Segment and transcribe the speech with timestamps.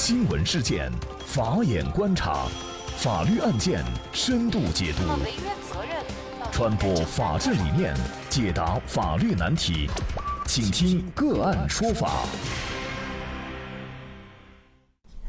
[0.00, 0.92] 新闻事件，
[1.26, 2.46] 法眼观察，
[2.98, 5.02] 法律案件深度解读，
[6.52, 7.92] 传播法治理念，
[8.30, 9.90] 解答法律难题，
[10.46, 12.22] 请听个案说法。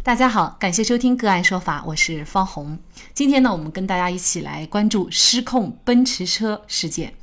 [0.04, 2.78] 大家好，感谢收听个案说法，我是方红。
[3.16, 7.16] 今天呢，我们跟大家一起来关注失控奔驰车事件。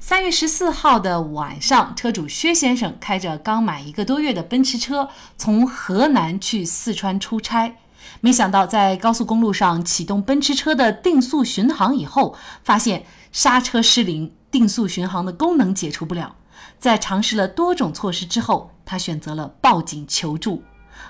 [0.00, 7.76] 三月十四号的晚上，车主薛先生开着刚买一个多月的奔驰车，从河南去四川出差。
[8.20, 16.36] 没想到在高速公路上启动奔驰车的定速巡航以后，发现刹车失灵，定速巡航的功能解除不了。
[16.78, 20.62] 在尝试了多种措施之后，他选择了报警求助。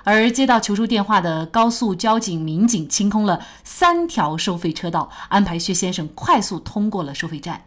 [0.05, 7.63] 而接到求助电话的高速交警民警清空了三条收费车道，安排薛先生快速通过了收费站。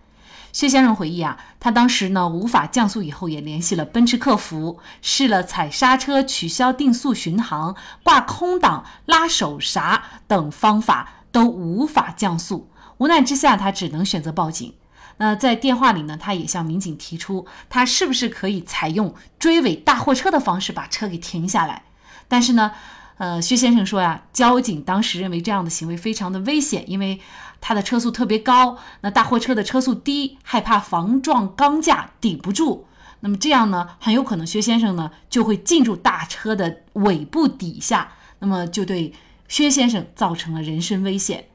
[0.52, 12.70] 薛先生回忆啊，他当时呢无法降速，以后也联系了奔驰客服，试了踩刹车、取消定速巡航、挂空挡、拉手刹等方法，都无法降速。
[12.98, 14.74] 无奈之下，他只能选择报警。
[15.18, 21.84] 那在电话里呢，他也向民警提出，他是不是可以采用追尾大货车的方式把车给停下来？
[22.28, 22.72] 但是呢，
[23.18, 27.22] 呃，薛先生说呀，交警当时认为这样的行为非常的危险，因为。
[27.62, 32.86] 他的车速特别高，那大货车的车速低，害怕防撞钢架顶不住，
[33.20, 39.14] 那么这样呢，很有可能薛先生呢就会进入大车的尾部底下，那么就对
[39.48, 41.46] 薛先生造成了人身危险。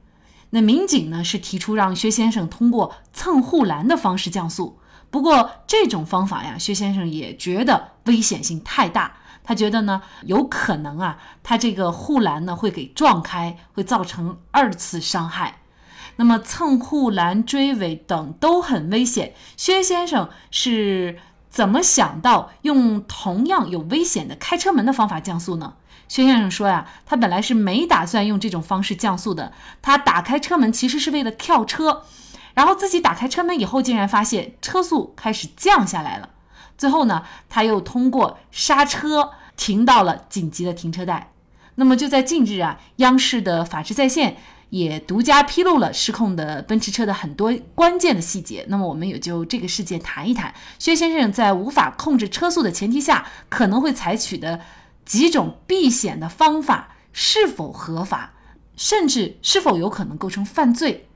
[0.51, 4.79] 那民警呢是提出让薛先生通过蹭护栏的方式降速，
[5.11, 15.63] 不过这种方法呀，薛先生也觉得危险性太大，他觉得呢有可能啊，他这个护栏呢会给撞开，会造成二次伤害。
[16.17, 19.35] 那么蹭护栏、追尾等都很危险。
[19.57, 21.19] 薛先生是
[21.51, 25.75] 怎么想到用同样有危险的开车门的方法降速呢？
[26.07, 29.53] 薛先生说呀，他本来是没打算用这种方式降速的。
[29.81, 32.03] 他打开车门其实是为了跳车，
[32.55, 36.31] 然后自己打开车门以后，竟然发现车速开始降下来了。
[36.77, 41.33] 最后呢，他又通过刹车停到了紧急的停车带。
[41.77, 44.37] 那么就在近日啊，央视的法治在线。
[44.75, 48.65] 也独家披露了失控的奔驰车的很多关键的细节。
[48.69, 54.61] 那么，我们也就这个事件谈一谈，薛先生在无法控制车速的前提下，可能会采取的
[55.05, 58.35] 几种避险的方法是否合法，
[58.77, 61.07] 甚至是否有可能构成犯罪。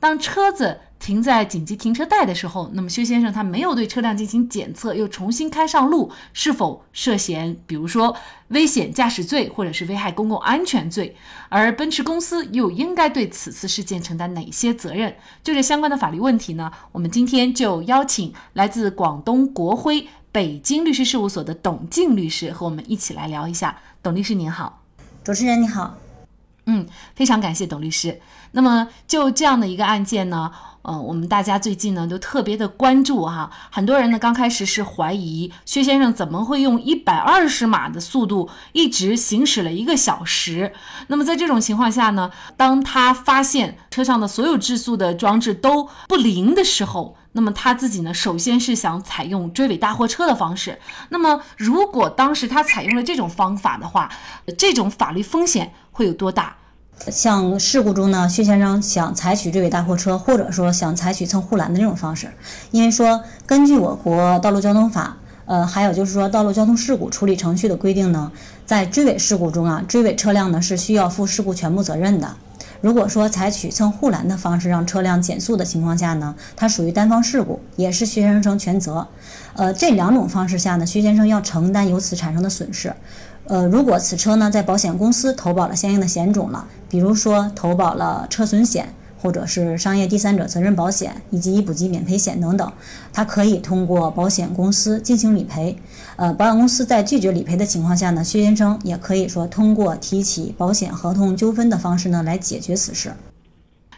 [0.00, 0.80] 当车子。
[0.98, 8.16] 停在紧急停车带的时候，那么薛先生他没有对车辆进行检测，又重新开上路，是否涉嫌比如说
[8.48, 11.14] 危险驾驶罪或者是危害公共安全罪？
[11.50, 15.14] 而奔驰公司又应该对此次事件承担哪些责任？
[15.44, 16.72] 就这相关的法律问题呢？
[16.92, 23.78] 我们今天就邀请来自广东国辉北京律师事务所的董静律师和我们一起来聊一下。
[24.02, 24.82] 董律师您好，
[25.22, 25.94] 主持人你好，
[26.66, 28.20] 嗯，非常感谢董律师。
[28.52, 30.52] 那么就这样的一个案件呢？
[30.82, 40.72] 呃，我们大家最近呢都特别的关注哈，很多人呢刚开始是怀疑薛先生怎么会用一百二十码的速度一直行驶了一个小时。
[41.08, 50.78] 那么在这种情况下呢，当他发现车上的所有制速的装置都不灵的时候，那么他自己呢首先是想采用追尾大货车的方式。
[51.10, 54.10] 那么如果当时他采用了这种方法的话，
[54.56, 56.56] 这种法律风险会有多大？
[57.10, 62.32] 像事故中呢，薛先生想采取追尾大货车，或者说想采取蹭护栏的这种方式，
[62.70, 65.14] 因为说根据我国道路交通法，
[65.44, 68.32] 呃，还有就是说道路交通事故处理程序的规定呢，
[68.64, 72.34] 在追尾事故中啊，追尾车辆呢是需要负事故全部责任的。
[72.86, 79.04] 如果说采取蹭护栏的方式让车辆减速的情况下呢，它属于单方事故，也是薛先生全责。
[79.54, 82.94] 呃，这两种方式下呢，薛先生要承担由此产生的损失。
[83.48, 88.88] 呃，如果此车呢在保险公司投保了相应的险种了，比如说投保了车损险，
[89.18, 92.72] 或者是商业第三者责任保险以及医补及免赔险等等，
[93.12, 95.76] 它可以通过保险公司进行理赔。
[96.16, 103.12] 呃，保险公司在拒绝理赔的情况下呢，薛先生也可以说通过提起保险合同纠纷的方式呢来解决此事。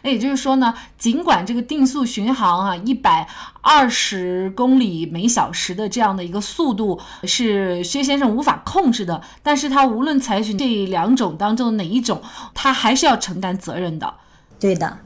[0.01, 3.27] 那也就是说呢，尽管这个定速巡航啊，一百
[3.59, 12.21] 二十公里每小时的这样的一个速度是薛先生无法控制的，但是他无论采取这两种当中的哪一种，
[12.53, 14.13] 他还是要承担责任的。
[14.57, 14.99] 对的，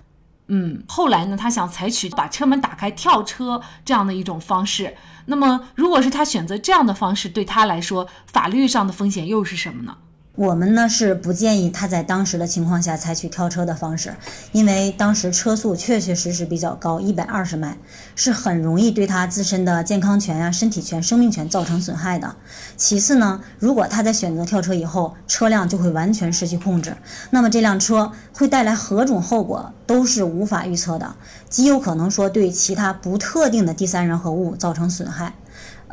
[0.48, 4.96] 嗯，后来呢，他想采取把车门打开跳车这样的一种方式。
[5.26, 9.98] 那么，如果是他选择这样的方式，对他来说，法律上的风险又是什么呢？
[10.36, 14.16] 我们呢是不建议他在当时的情况下采取跳车的方式，
[14.52, 17.78] 因为当时车速确确实实比较高，一百二十迈，
[18.16, 22.36] 是很容易对他自身的健康权呀、身体权、生命权造成损害的。
[22.76, 26.98] 其次呢，如果他在选择跳车以后，车辆就会完全失去控制，
[27.30, 31.14] 那么这辆车会带来何种后果都是无法预测的，
[31.48, 35.36] 极有可能说对其他不特定的第三人和物造成损害。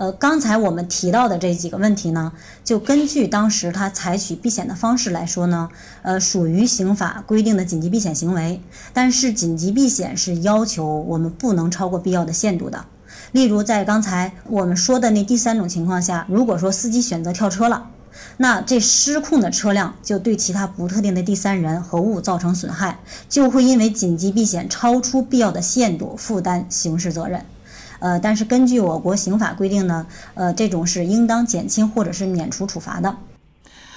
[0.00, 2.32] 呃，刚才我们提到的这几个问题呢，
[2.64, 5.68] 就根据当时他采取避险的方式来说呢，
[6.00, 8.62] 呃，属于刑法规定的紧急避险行为。
[8.94, 12.86] 但是紧急避险是要求我们不能超过必要的限度的。
[13.32, 17.90] 例如，在刚才我们说的那第三种情况下，如果说司机选择跳车了，
[18.38, 27.44] 那这失控的车辆就对其他不特定的第三人和物造成损害，就会因为紧急避险超出必要的限度负担刑事责任。
[28.00, 30.04] 呃，但是根据我国刑法规定呢，
[30.34, 33.16] 呃，这种是应当减轻或者是免除处罚的。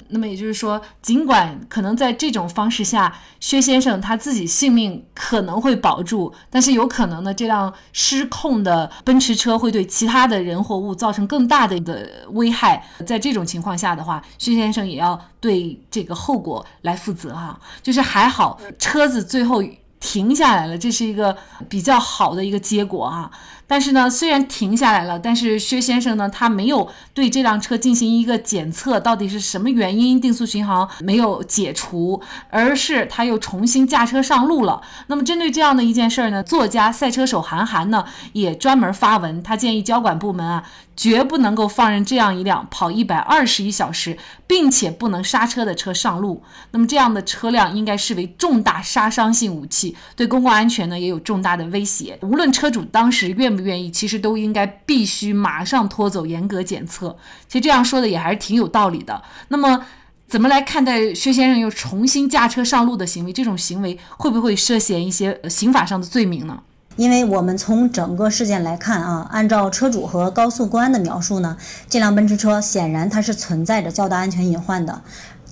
[0.08, 12.84] 那么也就是说，尽管可能在这种方式下，薛先生他自己性命可能会保住，但是有可能呢，这辆失控的奔驰车会对其他的人或物造成更大的的危害。
[13.06, 17.58] 在这种情况下的话，薛先生也要对这个后果来负责哈。
[17.82, 19.64] 就是还好，车子最后
[19.98, 21.34] 停下来了，这是一个
[21.66, 23.30] 比较好的一个结果啊。
[23.66, 32.20] 但是呢，虽然停下来了，但是薛先生呢，他没有对这辆车进行一个检测，到底是什么原因定速巡航没有解除，
[32.50, 34.80] 而是他又重新驾车上路了。
[35.06, 40.64] 那么针对这样的一件事儿呢，作家赛车手韩寒呢也专门发文，他建议交管部门啊。
[40.96, 46.40] 绝不能够放任这样一辆跑一百二十一小时，并且不能刹车的车上路。
[46.70, 52.16] 那么这样的车辆应该视为重大杀伤性武器，对公共安全呢也有重大的威胁。
[52.22, 57.16] 无论车主当时愿不愿意，其实都应该必须马上拖走，严格检测。
[57.48, 59.22] 其实这样说的也还是挺有道理的。
[59.48, 59.84] 那么
[60.26, 63.32] 怎么来看待薛先生又重新驾车上路的行为？
[63.32, 66.60] 这种行为会不会涉嫌一些刑法上的罪名呢？
[66.96, 71.56] 因为我们从整个事件来看啊，按照车主和高速公安的描述呢，
[71.88, 75.02] 这辆奔驰车显然它是存在着较大安全隐患的。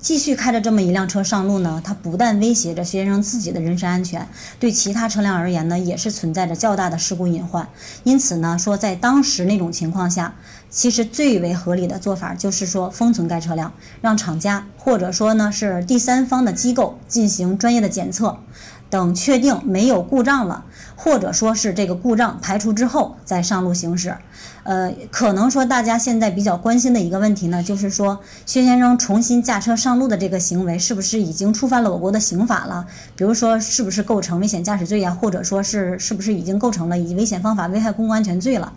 [0.02, 4.28] 继续开着这么一辆车上路呢，它不但威胁着薛先生自己的人身安全，
[4.58, 7.68] 对其他车辆而言呢，也是存在着较大的事故隐患。
[8.02, 10.34] 因此呢，说在当时那种情况下，
[10.68, 18.36] 其实最为合理的做法就是说封存该车辆，让厂家或者说呢是第三方的机构进行专业的检测，
[18.90, 20.64] 等确定没有故障了。
[21.04, 24.16] 或者说是这个故障排除之后再上路行驶，
[24.62, 32.86] 呃，可能说大家现在比较关心的一个问题呢，就是说薛先生重新驾车上路的这个行为是不是已经触犯了我国的刑法了？
[33.16, 35.10] 比如说是不是构成危险驾驶罪呀？
[35.10, 38.72] 或者说是是不是已经构成了以危险方法危害公共安全罪了？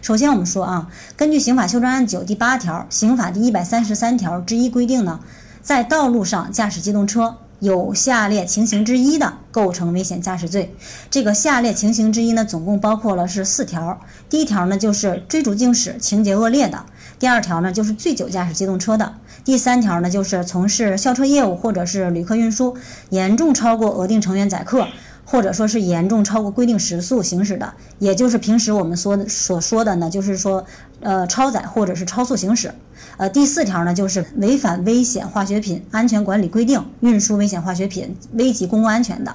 [0.00, 5.20] 首先我们说啊，根据刑法修正案九第八条、刑法第一百三十三条之一规定呢，
[5.60, 7.36] 在道路上驾驶机动车。
[7.60, 10.74] 有下列情形之一的，构成危险驾驶罪。
[11.10, 13.98] 这个下列情形之一呢，总共包括了是四条。
[14.28, 16.78] 第一条呢，就是追逐竞驶情节恶劣的；
[17.18, 19.06] 第二条呢，就是醉酒驾驶机动车的；
[19.44, 22.76] 第三条呢，就是从事校车业务或者是旅客运输，
[23.08, 24.86] 严重超过额定成员载客，
[25.24, 30.66] 或者说是严重超过规定时速行驶的，也就是平时我们说所说的呢，就是说，
[31.00, 32.74] 呃，超载或者是超速行驶。
[33.18, 39.34] 呃，第四条呢，就是违反危险化学品安全管理规定，运输危险化学品，危及公共安全的。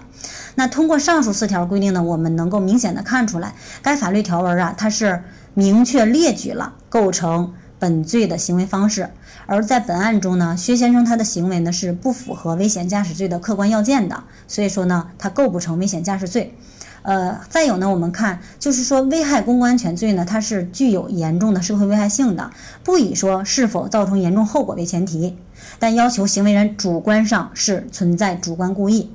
[0.56, 5.24] 那通过上述四条规定呢，我们能够明显的看出来，该法律条文啊，它是
[5.56, 9.10] 明确列举了构成本罪的行为方式。
[9.48, 16.56] 而在本案中呢，薛先生他的行为呢是不符合危险驾驶罪的客观要件的，所以说呢，他构不成危险驾驶罪。
[17.04, 22.52] 呃，再有呢，我们看就是说危害公共安全罪呢，它是具有严重的社会危害性的，
[22.84, 25.36] 不以说是否造成严重后果为前提，
[25.80, 29.12] 但要求行为人主观上是存在主观故意。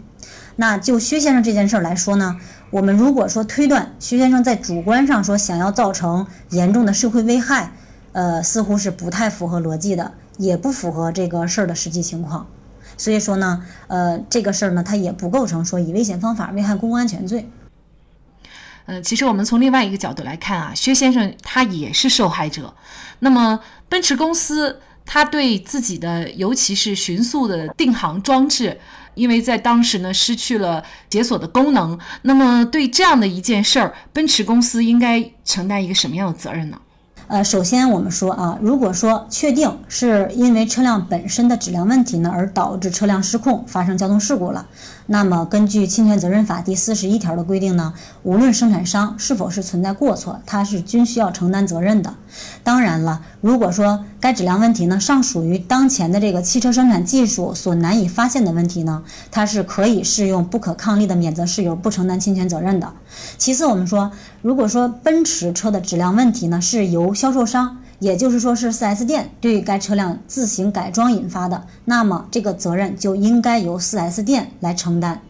[0.57, 2.39] 那就薛先生这件事儿来说呢，
[2.71, 7.73] 我们如果说推断薛先生在主观上说想要造成严重的社会危害，
[8.13, 12.47] 呃，似乎是不太符合逻辑的，也不符合这个事儿的实际情况。
[12.97, 17.47] 所以说呢，呃，这个事儿呢，它也不构成说以危险方法危害公共安全罪。
[18.87, 22.75] 嗯，其实我们从另外一个角度来看啊，薛先生他也是受害者。
[23.19, 28.81] 那么奔驰公司他对自己的，尤其是巡速的定航装置，
[29.15, 36.81] 因为在当时呢失去了解锁的功能，那么对这样的一件事儿，奔驰公司应该承担一个什么样的责任呢？
[37.29, 44.65] 呃，首先我们说啊，如果说确定是因为车辆本身的质量问题呢，而导致车辆失控发生交通事故了，
[45.07, 47.93] 那么根据侵权责任法第四十一条的规定呢，
[48.23, 52.15] 无论生产商是否是存在过错，他是均需要承担责任的。
[52.63, 59.03] 当然了，如果说该质量问题呢尚属于当前的这个汽车生产技术所难以发现的问题呢，
[59.33, 62.93] 它是可以适用不可抗力的免责事由，不承担侵权责任的。
[63.39, 64.11] 其次，我们说，
[64.43, 75.21] 如果说奔驰车的质量问题呢是由销售商，也就是说是 4S 店对该车辆自行改装引发的，那么这个责任就应该由 4S 店来承担。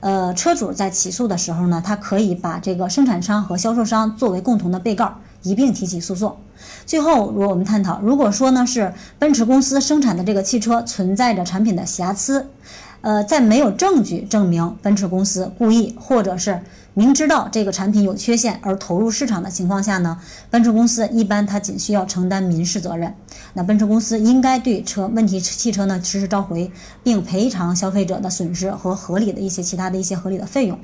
[0.00, 6.36] 呃，车主在起诉的时候呢，他可以把这个生产商和销售商作为共同的被告，一并提起诉讼。
[6.84, 12.46] 最后，如果我们探讨，如果说呢是奔驰公司生产的这个汽车存在着产品的瑕疵，
[13.00, 16.60] 呃，在没有证据证明奔驰公司故意或者是
[16.98, 23.14] 明知道这个产品有缺陷而投入市场的情况下呢，奔驰公司一般它仅需要承担民事责任。
[23.52, 26.72] 那奔驰公司应该对车问题汽车呢实施召回，
[27.02, 30.78] 并赔偿消费者的损失和合理的一些其他的一些合理的费用。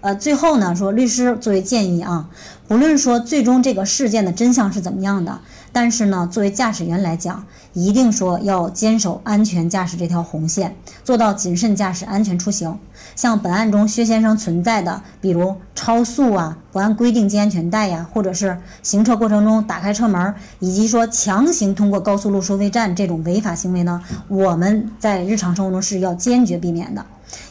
[0.00, 2.28] 呃，最后呢说，律师作为建议啊，
[2.66, 5.40] 不论说最终这个事件的真相是怎么样的。
[5.72, 10.74] 但是呢，作为驾驶员来讲，一定说要坚守安全驾驶这条红线，
[11.04, 12.78] 做到谨慎驾驶、安全出行。
[13.16, 27.04] 像本案中薛先生存在的，比如超速啊、不按规定系安全带呀，或者是行车过程中打开车门，以及说强行通过高速路收费站这种违法行为呢，我们在日常生活中是要坚决避免的。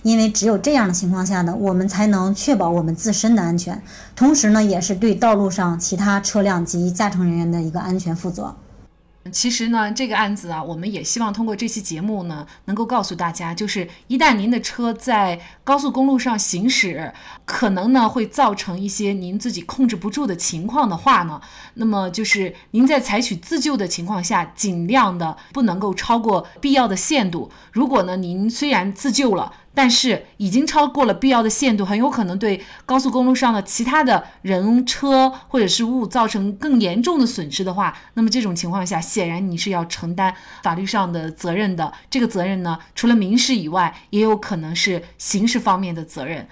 [0.03, 3.81] 因为只有这样的情况下呢，我们才能确保我们自身的安全，
[4.15, 8.55] 同时呢，也是对道路上其他车辆及驾乘人员的一个安全负责。
[9.31, 17.11] 其实呢，这个案子啊，我们也希望通过这期节目呢，能够告诉大家，就是一旦您的车在高速公路上行驶，
[17.43, 21.41] 可能呢会造成一些您自己控制不住的情况的话呢，
[21.73, 27.49] 那么就是您在采取自救的情况下，尽量的不能够超过必要的限度。
[27.71, 41.93] 如果呢，您虽然自救了，但是已经超过了必要的限度，很有可能对高速公路上的其他的人车或者是物造成更严重的损失的话，那么这种情况下，显然你是要承担法律上的责任的。
[42.09, 46.47] 这个责任呢，除了民事以外，也有可能是刑事方面的责任。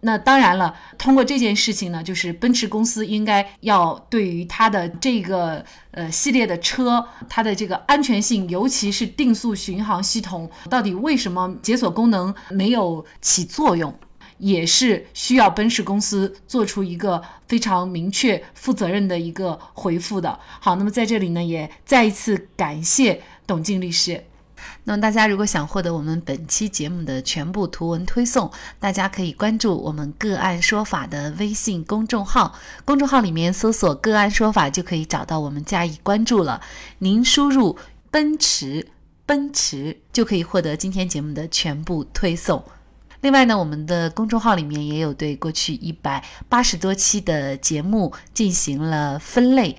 [0.00, 13.94] 那当然了，通过这件事情呢，就是奔驰公司应该要对于它的这个呃系列的车，它的这个安全性，尤其是定速巡航系统，到底为什么解锁功能没有起作用，
[14.38, 20.40] 也是需要奔驰公司做出一个非常明确、负责任的一个回复的。
[20.60, 24.24] 好，那么在这里呢，也再一次感谢董静律师。
[24.84, 36.60] 那么大家如果想获得我们本期节目的全部图文推送，大家可以关注我们“个案说法”的微信公众号，公众号里面搜索“个案说法”就可以找到我们加以关注了。
[36.98, 37.76] 您输入
[38.10, 38.86] “奔驰”
[39.26, 42.62] 奔驰就可以获得今天节目的全部推送。
[43.22, 49.78] 另外呢，我们的公众号里面也有对过去一百八十多期的节目进行了分类。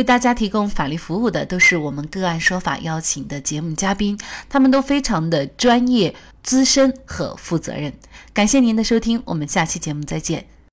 [0.00, 7.92] 为大家提供法律服务的都是我们个案说法邀请的节目嘉宾，他们都非常的专业、资深和负责任。
[8.32, 10.59] 感谢您的收听，我们下期节目再见。